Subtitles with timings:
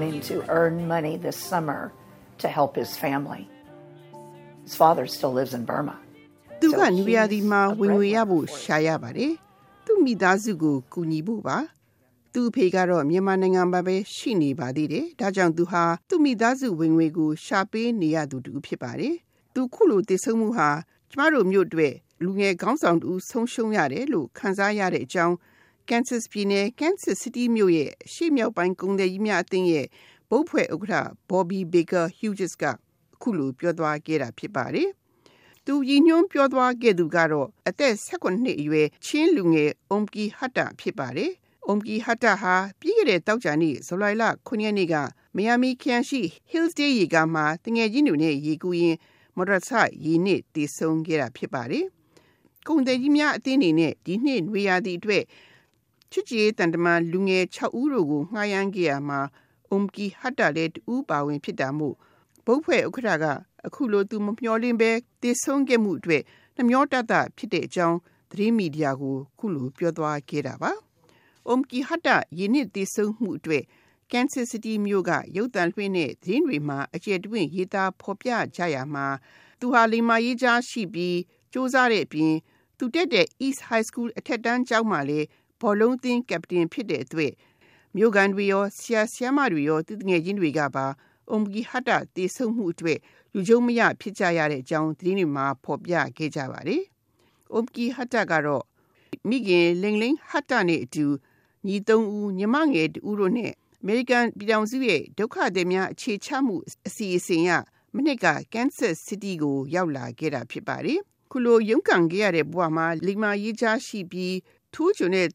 [0.00, 1.92] wanting to earn money this summer
[2.38, 3.46] to help his family.
[4.64, 5.96] His father still lives in Burma.
[6.60, 9.32] သူကနူရဒီမှာဝင်ငွေရဖို့ရှာရပါတယ်။
[9.86, 11.56] သူ့မိသားစုကိုကူညီဖို့ပါ။
[12.32, 19.14] သူ့ဖေကတော့မြန်မာနိုင်ငံမှာပဲရှိနေပါသေးတယ်။ဒါကြောင့်သူဟာသူ့မိသားစုဝင်ငွေကိုရှာပေးနေရသူတူဖြစ်ပါတယ်။
[19.54, 20.70] သူခုလိုတည်ဆုံမှုဟာ
[21.10, 25.36] ကျမတို့မြို့အတွက်လူငယ်ခေါင်းဆောင်တူဆုံးရှုံးရတယ်လို့ခန်းစားရတဲ့အကြောင်း
[25.90, 29.86] Kansas ပြည်နယ် Kansas City မြို့ရဲ့ရှေ့မြောက်ပိုင်းကုန်သည်ကြီးများအသင်းရဲ့
[30.30, 32.64] ဘုတ်ဖွဲ့ဥက္ကဋ္ဌ Bobby Baker Hughes က
[33.20, 34.88] ခုလိုပြောသွားခဲ့တာဖြစ်ပါတယ်။
[35.66, 41.30] သူရည်ညွှန်းပြောသွားခဲ့သူကတော့အသက်16နှစ်အရွယ်ချင်းလူငယ် Omki Hatta ဖြစ်ပါတယ်။
[41.68, 44.94] Omki Hatta ဟာပြီးခဲ့တဲ့တောက်ကြနေ့ဇူလိုင်လ9ရက်နေ့က
[45.36, 48.98] မယာမီခရိုင်ရှိ Hillsdale ရေကမှာတငယ်ချင်းတွေနဲ့ရေကူးရင်း
[49.36, 51.84] မော်တော်ဆိုင်ရေနစ်တည်ဆုံခဲ့တာဖြစ်ပါတယ်။
[52.66, 55.24] ကုန်သည်ကြီးများအသင်းအနေနဲ့ဒီနှစ်နွေရာသီအတွက်
[56.12, 59.20] ချစ်ကြည်တန်တမန်လူငယ်6ဦးတို့ကိုငှားရမ်းခဲ့ရမှာ
[59.70, 61.94] အုံကီဟတ်တာလည်းတူပါဝင်ဖြစ်တာမို့
[62.44, 63.26] ဘုတ်ဖွဲ့ဥက္ကဋ္ဌက
[63.66, 64.90] အခုလိုသူမမျှော်လင့်ပဲ
[65.22, 66.22] တည်ဆုံးခဲ့မှုအတွက်
[66.56, 67.98] နှမျောတတဖြစ်တဲ့အကြောင်း
[68.30, 70.72] သတင်းမီဒီယာကိုခုလိုပြောသွားခဲ့တာပါ။
[71.48, 73.64] အုံကီဟတ်တာယင်းနှစ်တည်ဆုံးမှုအတွက်
[74.10, 79.06] Kansas City မြို့ကရုပ်သံလွှင့်တဲ့သတင်းတွေမှာအကျယ်တွင်ရေးသားဖော်ပြကြရမှာ
[79.60, 81.16] သူဟာလိမ္မာရေးကြားရှိပြီး
[81.50, 82.34] စ조사တဲ့အပြင်
[82.78, 85.26] သူတက်တဲ့ East High School အထက်တန်းကျောင်းမှာလည်း
[85.60, 87.32] ဘောလုံးသင်းကပတင်ဖြစ်တဲ့အတွက်
[87.96, 90.86] မြို့ကန်တွေရောဆရာဆရာမတွေရောသူငယ်ချင်းတွေကပါ
[91.30, 92.98] အုံဂီဟတ်တာတည်ဆုံမှုအတွက်
[93.32, 96.82] လူကြုံမရဖြစ်ကြရတဲ့အကြောင်းသတင်းတွေမှာဖော်ပြခဲ့ကြပါတယ်။
[97.52, 98.64] အုံဂီဟတ်တာကတော့
[99.28, 101.06] မိခင်လင်လင်းဟတ်တာနဲ့အတူ
[101.66, 107.50] ညီသုံးဦးညီမငယ်တူတို့နဲ့အမေရိကန်ပြည်ထောင်စုရဲ့ဒုက္ခသည်များအခြေချမှုအစီအစဉ်ရ
[107.94, 110.98] မနစ်က Kansas City ကိုရောက်လာခဲ့တာဖြစ်ပါတယ်။
[111.30, 114.36] ခုလိုရုန်းကန်ခဲ့ရတဲ့ဘဝမှာလိမ္မာရေးချရှိပြီး
[114.74, 115.28] ထူးချွန်တဲ့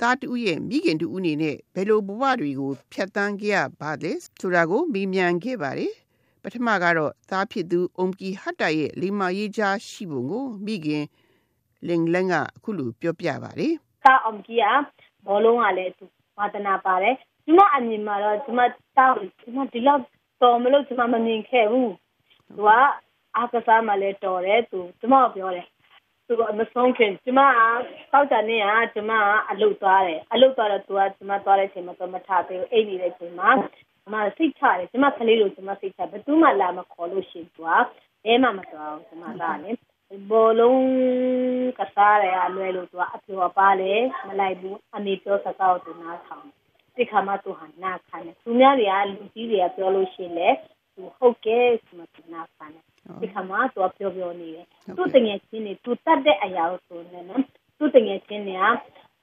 [0.00, 5.94] သားတူရဲ့မိခင်တူအနေနဲ့ဘယ်လိုဘဝတွေကိုဖြတ်တန်းခဲ့ရပါလဲဆိုတာကိုမေးမြန်းခဲ့ပါတယ်
[6.42, 11.04] ပထမကတော့သားဖြစ်သူအုံကီဟတ်တရဲ့လိမာရေးကြားရှိပုံကိုမိခင်
[11.86, 13.72] လင်လန်ကအခုလိုပြောပြပါတယ်
[14.04, 14.64] သားအုံကီက
[15.26, 16.04] ဘောလုံးကလည်းသူ
[16.38, 18.60] ဝါသနာပါတယ်ဒီမအမြင်မှာတော့ဒီမ
[18.96, 20.02] တောင်းဒီမဒီလောက်
[20.42, 21.92] တော်မလို့ဒီမမမြင်ခဲ့ဘူး
[22.56, 22.70] သူက
[23.36, 25.66] အားကစားမှလည်းတော်တယ်သူဒီမပြောတယ်
[26.26, 27.60] သူကမဆုံးခင်ကျမက
[28.10, 33.50] စောက်ကြနေကကျမကအလုတ်သွားတယ်အလုတ်သွားတော့သူကကျမသွားတဲ့အချိန်မှာသူမထသေးဘူးအိတ်နေတဲ့အချိန်မှာ
[34.02, 37.70] ကျမစိတ်ချတယ်ကျမကလေးလိုကျမစိတ်ချဘယ်သူမှလာမခေါ်လို့ရှိရင်သူက
[38.24, 39.78] အဲမှမတော်ဘူးကျမကလည်း
[40.30, 40.82] ဘောလုံး
[41.78, 43.92] ကစားရအလွယ်လို့သူကအပြောပါလေ
[44.28, 46.46] မလိုက်ဘူးအမေပြောစကားကိုသူနားထောင်
[46.96, 50.48] ဒီခါမှသူဟာနားခံတယ်သူများတွေကလူကြီးတွေကပြောလို့ရှိရင်လေ
[50.94, 52.84] သူဟုတ်ကဲ့ဆိုမှသူနားခံတယ်
[53.22, 57.42] ဒီခါမှသူကပြောပြောနေတယ်သူတငယ်ချင်းတွေသူတတ်တဲ့အရာကိုဆိုနေနော်
[57.78, 58.60] သူတငယ်ချင်းတွေက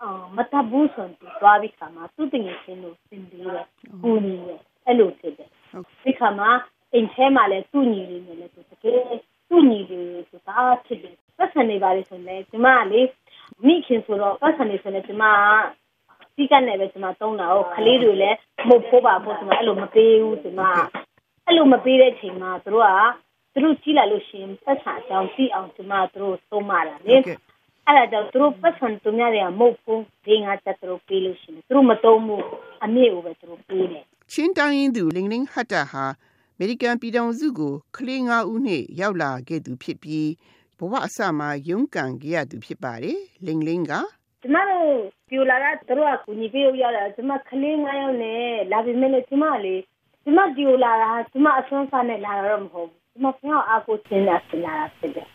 [0.01, 3.67] အာမတဘူးဆိုသူသွားပြီးခါမှသူတငယ်ချင်းတို့စင်ပြီးတော့
[4.01, 5.49] ပူနေတယ်အဲ့လိုဖြစ်တယ်
[6.03, 6.45] ဒီခါမှ
[6.93, 8.99] အိမ်ထဲမှာလည်းသူ့ညီလေးနဲ့လည်းသူတကယ်
[9.49, 13.01] သူ့ညီလေးဆိုတာဖြစ်တယ်ပတ်စံနေပါလေဆိုရင်ကျမကလေ
[13.65, 15.83] မိခင်ဆိုတော့ပတ်စံနေဆိုရင်ကျမက
[16.35, 20.61] စီကနဲ့ပဲကျမသုံးတာဟုတ်ကလေးတွေလည်းမဟုတ်ဖို့ပါဖို့ကျမအဲ့လိုမပေးဘူးကျမ
[21.45, 22.91] အဲ့လိုမပေးတဲ့အချိန်မှာသူတို့က
[23.53, 32.43] သူတို့ကြီးလာလို့ရှိရင်ပတ်စံအကြောင်းသိအောင်ကျမတို့သုံးမာတာလေအဲ့ဒါကြောင့်သူတို့ပတ်စံသူများတွေကမဟုတ်ဘူးဒီငါတက်သူတို့ပေးလို့ရှိရင်သူတို့မသုံးဘူး
[32.85, 36.05] အမြင့်ကိုပဲသူတို့ပေးတယ်ချင်းတိုင်းရင်သူလင်းလင်းဟတ်တာဟာ
[36.55, 40.29] အမေရိကန်ပြည်ထောင်စုကိုကလေး၅ဦးနဲ့ရောက်လာခဲ့သူဖြစ်ပြီး
[40.77, 43.93] ဘဝအစမှာရုန်းကန်ခဲ့ရသူဖြစ်ပါတယ်လင်းလင်းက
[44.41, 44.89] ကျမတို့
[45.29, 49.75] ပြူလာတာတို့ကကူညီပေးရတာကျမကလေး9ယောက်နဲ့လာပြီမဲ့ကျမလေ
[50.23, 55.27] ကျမဒီလာတာကျမအဆွမ်းစားနဲ့လာတော့မဟုတ်ဘူး ကျမပြောင်းအားကိုချင်းလာစလာတာဖြစ်တယ်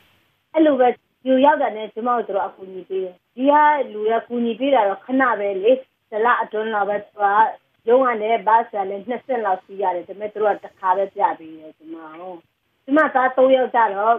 [0.52, 0.88] အဲ့လိုပဲ
[1.26, 3.54] ယူရောက်တာနဲ့ကျမတို့အကူညီပေးတယ်ဒီက
[3.92, 5.72] လူရကူညီပေးတာတော့ခဏပဲလေ
[6.10, 7.24] ဇလအတွန်းတော့ပဲသူက
[7.88, 12.38] ရုံးကနေဘာဆာလည်း20လောက်စီးရတယ်ဒါပေမဲ့သူကတစ်ခါပဲပြပေးတယ်ကျမဟုတ်
[12.84, 14.16] ကျမသား3ယောက်ကြတော့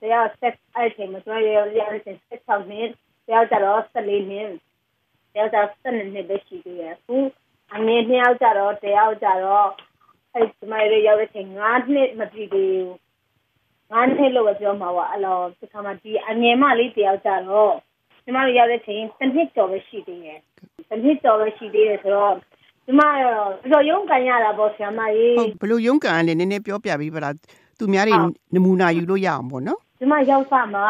[0.00, 2.88] တရားဆက်အဲ့ချိန်မှာကျွန်တော်ရရတဲ့16နှစ်
[3.26, 4.50] တရားကြတော့14နှစ်
[5.32, 7.16] တရားကြ12နှစ်ပဲရှိသေးတယ်အခု
[7.74, 9.68] အငယ်နှစ်ယောက်ကြတော့တရားကြတော့
[10.34, 12.88] အဲ့ဒီမရရောက်တဲ့ချိန်9နှစ်မပြည့်သေးဘူး
[13.92, 17.74] 9နှစ်လို့ပြောမှာပါအဲ့တော့ဒီခါမှဒီအငယ်မလေးတယောက်ကြတော့
[18.24, 20.38] ကျမတို့ရောက်တဲ့ချိန်တစ်နှစ်ကျော်ပဲရှိသေးတယ်
[20.88, 22.34] တစ်နှစ်ကျော်ပဲရှိသေးတယ်ဆိုတော့
[22.86, 27.34] ကျမတော့တော်ရုံးကန်ရတာပေါ့ဆရာမကြီးဘယ်လိုရုံးကန်လဲနည်းနည်းပြောပြပေးပါလား
[27.78, 28.16] သူများတွေ
[28.54, 30.86] နမူနာယူလို့ရအောင်ပေါ့နော်ကျမရောက်စမှာ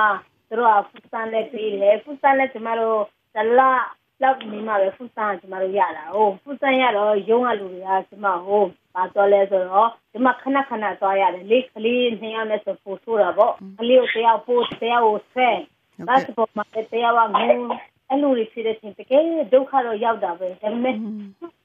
[0.50, 3.00] တို့ကဖူစံနဲ့ပြေးတယ်ဖူစံနဲ့ကျမတို့
[3.34, 3.72] ဇလာ
[4.22, 8.62] လောက်နေမှာပဲဖူစံကျမတို့ရတာဟုတ်ဖူစံရတော့ရုံးကလူတွေကကျမဟို
[8.94, 15.48] ဘာတော်လဲဆိုတော့ဒီမှာခဏခဏသွားရတယ်လေကလေးနှစ်ယောက်နဲ့ဆိုပို့ဆိုးတာပေါ့ကလေးကိုတယောက်ပို့တယောက်ကိုဆဲ
[16.06, 17.56] ဘတ်စပေါ်မှာတယောက်ကငုံ
[18.14, 20.94] အဲ့လိုတွေဖြစ်တဲ့ချင်းတကယ်ဒုက္ခတော့ရောက်တာပဲဒါပေမဲ့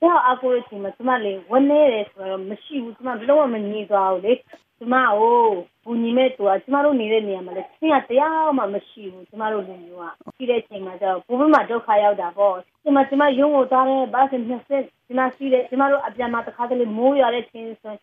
[0.02, 4.34] တော့အကူရချင်းမှာကျမလေးဝနေတယ်ဆိုတော့မရှိဘူးကျမလုံးဝမငြီးသွားဘူးလေ
[4.80, 5.40] ကျမကို
[5.86, 10.06] ဘူညီမဲ့သူကကျမတို့နေတဲ့နေရာမှာလည်းချင်းကတရားမှမရှိဘူးကျမတို့လူမျိုးက
[10.36, 17.96] ရှိတဲ့ချိန်မှာကျတော့ဘူဘမှာဒုက္ခရောက်တာပေါ့ကျမကျမရုံးကိုသွားတယ်ဘာစနှစ်ဆက်ကျမရှိတယ်ကျမတို့အပြန်မှာတစ်ခါတလေမိုးရတဲ့ချင်းဆို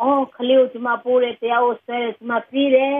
[0.00, 2.94] အော်ခလေးကိုကျမပိုးတယ်တရားကိုဆွဲတယ်ကျမပြေးတယ်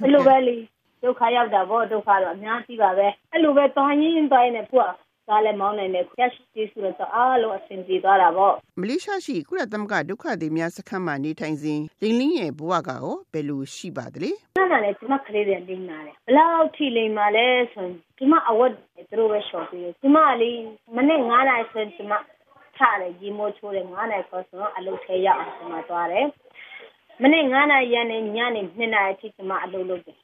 [0.00, 0.56] ဘယ်လိုပဲလေ
[1.04, 4.88] ဒုက္ခရောက်တာပေါ့ဒုက္ခတော့အများကြီးပါပဲအဲ့လိုပဲသွားရင်းသွားရင်းနဲ့ကိုက
[5.28, 18.72] ကားလည်းမောင်းနိုင်တယ်ရက်ရှိဆိုတော့အားလုံးအဆင်ပြေသွားတာပေါ့မလေးရှားရှိကုလသမဂ္ဂဒုက္ခသည်များစခန်းမှာနေထိုင်စဉ်လင်းလင်းရဲ့ဘဝကရောဘယ်လိုရှိပါသလဲအဲ့ဒါလည်းဒီမှာကလေးတွေလိမ့်လာတယ်ဘလောက်ထိလိမ့်มาလဲဆိုရင်ဒီမှာအဝတ်
[19.10, 20.50] သူတို့ပဲရှော့ပြီးဒီမှာလေ
[20.96, 22.18] မနေ့9နာရီဆိုရင်ဒီမှာ
[22.76, 26.26] ထားတယ်ကြီးမိုးချိုးတယ်9နာရီဆိုတော့အလုပ်ထဲရောက်အောင်ဒီမှာသွားတယ်
[27.22, 30.18] မနေ့9နာရီရနေညနေ2နာရီအထိဒီမှာအလုပ်လုပ်တယ်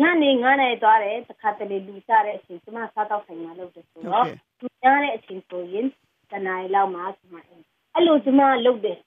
[0.00, 4.26] ညနေ9နာရီသွားတယ်တခါတလေလူကြတဲ့အချိန်ကျမစားတော့ဆိုင်မှာလုပ်တယ်ဆိုတော့
[4.60, 5.86] လူကြတဲ့အချိန်ဆိုရင်
[6.30, 8.98] တနားရီလောက်မှကျမအဲ့လိုကျမလုပ်တယ်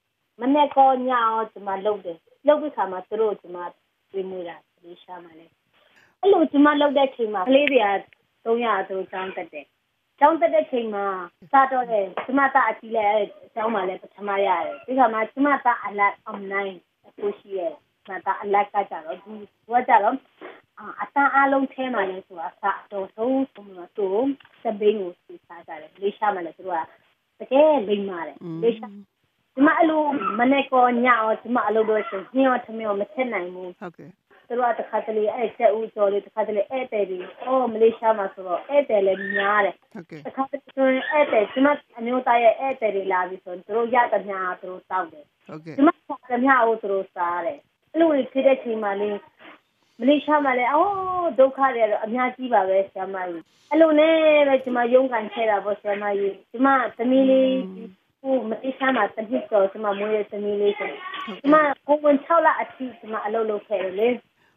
[0.41, 0.77] မနေ့က
[1.07, 3.57] ညအောင်ကျမလုပ်တယ်လုပ်ပြီးခါမှာသူတို့ကျမ
[4.12, 5.53] ပြေးမွေးတာလေးရှာမှလည်း
[6.21, 7.88] အဲ့လိုကျမလုပ်တဲ့ချိန်မှာကလေးတွေက
[8.45, 9.65] 300သူကျောင်းတက်တယ်
[10.19, 11.06] ကျောင်းတက်တဲ့ချိန်မှာ
[11.51, 13.07] စားတော့တယ်ကျမသားအကြီးလဲ
[13.53, 16.75] ကျောင်းမှာလည်းပထမရတယ်ဒီခါမှာကျမသားအလိုက် online
[17.07, 17.74] အခုရှိရဲ့
[18.06, 19.33] ကျမသားအလိုက်ကကြတော့ဒီ
[19.69, 20.15] ကကြတော့
[21.01, 24.27] အတန်းအလုံးထဲမှာလဲဆိုတာစတော့ဆုံးဆုံးတော့
[24.61, 26.77] စပင်းကိုစီစားကြတယ်လေးရှားမှလည်းသူတို့
[27.39, 28.91] ကတကယ်လိမ့်ပါတယ်လေးရှား
[29.55, 30.01] ဒီမှာအလို
[30.39, 30.73] မနေ့က
[31.05, 34.09] ညအောင်ဒီမှာအလုပ်တော့ရှင်ညောထမေမချက်နိုင်ဘူးဟုတ်ကဲ့
[34.47, 45.93] သူတို့ကတခါတလေအဲ့ချက်ဦးကျော်လေးတခါတလေဧည့်သည်တွေအော်မလေးရှားမှာဆိုတော့ဧည့်သည်လည်းများတယ်ဟုတ်ကဲ့တခါတလေဆိုရင်ဧည့်သည်ဒီမှာအမျိုးသားရဲ့ဧည့်သည်တွေလာပြီဆိုရင်သူတို့ရတဲ့ညသူတို့တောက်တယ်ဟုတ်ကဲ့ဒီမှာ
[46.31, 47.59] တညအိုးသူတို့စားတယ်
[47.91, 49.17] အဲ့လိုဖြစ်တဲ့ချိန်မှာလေး
[49.99, 54.15] မလေးရှားမှာလည်းအော်ဒုက္ခတွေတော့အများကြီးပါပဲဆရာမကြီးအဲ့လိုနဲ့
[54.47, 57.53] ပဲကျွန်မရုန်းကန်ခဲ့တာပေါ့ဆရာမကြီးကျွန်မသမီးလေး
[58.21, 60.91] ဟိုမလေးရှားမှာတနည်းတော့ကျွန်မမွေးတဲ့သမီးလေးဆို
[61.41, 61.55] ကျွန်မ
[61.87, 64.07] ကိုဝင်6လအထိကျွန်မအလုပ်လုပ်ခဲ့တယ်လေ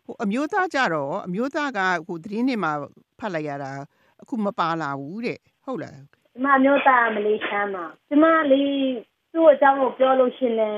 [0.04, 2.72] ဟိုအမျိုးသားကြတော့အမျိုးသားကဟိုသတင်းတွေမှာ
[3.18, 3.72] ဖတ်လိုက်ရတာ
[4.22, 6.00] အခုမပါလာဘူးတဲ့ဟုတ်လား
[6.32, 8.72] ကျွန်မအမျိုးသားမလေးရှားမှာကျွန်မလေး
[9.32, 10.76] သူ့အကြောင်းကိုပြောလို့ရှိရင်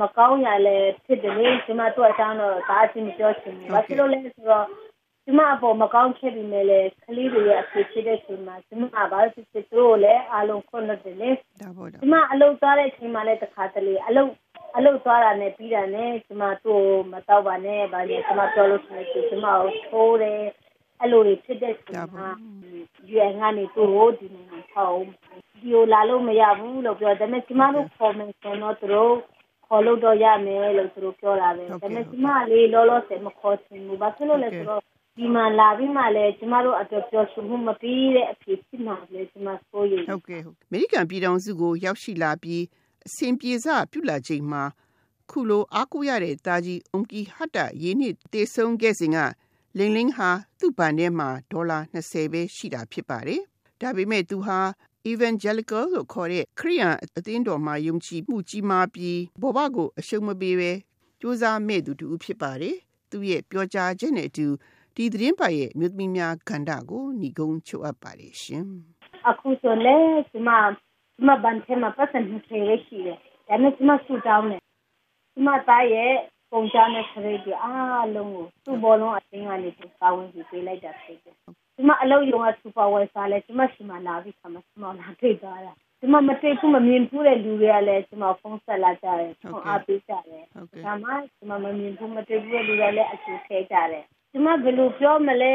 [0.00, 4.66] မကောင်းရလဲဖြစ်တယ်လေဒီမှာသူ့အကြောင်းတော့ဒါအချင်းမပြောချင်ဘူးဘာဖြစ်လို့လဲဆိုတော့
[5.26, 11.30] ဒီမှာအပေါ်မကောင်းဖြစ်ပြီးမဲ့လေကလေးတွေရဲ့အဖြစ်ဖြစ်တဲ့ချိန်မှာဒီမှာဘာဖြစ်ဖြစ်သူ့ကိုလည်းအားလုံးခွင့်လွှတ်တယ်လေ
[11.62, 14.30] ဒါပေါ့ဒီမှာအလုပ်သွားတဲ့ချိန်မှာလည်းတစ်ခါတလေအလုပ်
[14.76, 20.40] အလုပ်သွားတာနဲ့ပြီးတာနဲ့ဒီမှာသူ့ကိုမတော့ပါနဲ့ဗာလေဒီမှာပြောလို့ရှိရင်ဒီမှာကိုထိုးတယ်
[21.00, 22.28] အဲ့လိုတွေဖြစ်တဲ့ချိန်မှာ
[23.10, 24.98] ရွယ်ငါနေသူ့ကိုဒီနိုင်ငံထောက်
[25.64, 29.14] ဒီကိုလာလို့မရဘူးလို့ပြောတယ်ဒါပေမဲ့ကျမတို့ formation တော့သူတို့
[29.66, 34.80] ခေါ်လို့တော့ရမယ်လို့သူတို့ပြောတာပဲဒါပေမဲ့ကျမလေးလောလောဆယ်မခေါ်ချင်ဘူးဘာဖြစ်လို့လဲဆိုတော့
[35.18, 42.62] ဒီမှာလာပြီးမှလည်းကျမတို့အတွက်ပြောဆိုမှုမပြီးတဲ့အဖြစ်ဖြစ်မှာလေကျမဆိုရဟုတ်ကဲ့ဟုတ်အမေရိကန်ပြည်ထောင်စုကိုရောက်ရှိလာပြီး
[43.06, 44.62] အစဉ်ပြေစပြုလာချိန်မှာ
[45.30, 49.18] ခုလိုအားကိုးရတဲ့တာကြီးအုံကီဟတ်တာရင်းနှစ်တေဆုံးခဲ့စဉ်က
[49.78, 53.42] လင်းလင်းဟာသူ့ဗန်ထဲမှာဒေါ်လာ20ပဲရှိတာဖြစ်ပါတယ်
[53.80, 54.58] ဒါပေမဲ့သူဟာ
[55.12, 60.72] evangelical လို့ခေါ်တဲ့ခရိယန်အသင်းတော်မှာယုံကြည်မှုကြီးမားပြီးဘောဘကိုအရှုံးမပေးပဲ
[61.20, 62.76] ကြိုးစားမဲ့သူတူဖြစ်ပါတယ်။
[63.10, 64.46] သူရဲ့ပြောကြားချက်နဲ့အတူ
[64.96, 68.64] ဒီသတင်းပါရဲ့မြို့သမီးများကန္တာကိုညီကုန်းချုပ်အပ်ပါတယ်ရှင်။
[69.28, 69.96] အခုဆိုလေ
[70.30, 70.58] ဒီမှာ
[71.16, 74.60] ဒီမှာဘန်ထဲမှာပတ်စံနှစ်ထည့်ရရှိတယ်။ဒါနဲ့ဒီမှာဆူတောင်းတယ်။
[75.34, 76.12] ဒီမှာသားရဲ့
[76.50, 81.36] ပုံချနဲ့ခရီးဒီအားလုံးကိုသူ့ဘောလုံးအတင်းကနေပါဝင်ပြီးပေးလိုက်တာဖြစ်တယ်။
[81.76, 90.44] ဒီမှာအလုပ်ရုံက supervisor လဲဒီမှာစီမလာပြီးခါမှာဒီမှာလာတွေ့သွားတာဒီမှာမတွေ့ဘူးမမြင်ဘူးတဲ့လူတွေကလည်းဒီမှာဖုန်းဆက်လာကြတယ်ဖုန်းအားပေးကြတယ်
[90.84, 95.54] ဒါမှဒီမှာမမြင်ဘူးမတွေ့ဘူးတဲ့လူတွေလည်းအကျိုးထဲကြတယ်ဒီမှာဘယ်လိုပြောမလဲ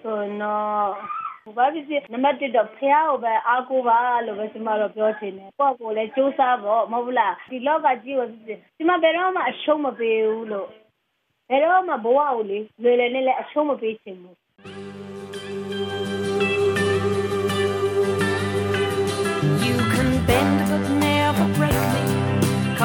[0.00, 8.26] ဆိုတော့ဘာဖြစ်ဖြစ်နံပါတ်1တော့ဖះကိုပဲအားကိုပါလို့ပဲကျွန်မတို့ပြောချင်တယ်ကိုယ့်ကိုလည်းစူးစမ်းဖို့မဟုတ်ဘူးလားဒီလောကကြီးကို
[8.76, 10.68] ဒီမှာဘယ်တော့မှအရှုံးမပေးဘူးလို့
[11.48, 14.41] ဘယ်တော့မှဘဝကိုလေလွယ်လွယ်နဲ့လည်းအရှုံးမပေးချင်ဘူး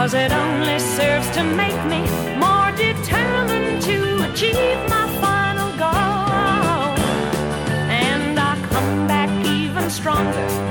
[0.07, 1.99] Cause it only serves to make me
[2.37, 6.95] more determined to achieve my final goal.
[7.91, 10.66] And I come back even stronger.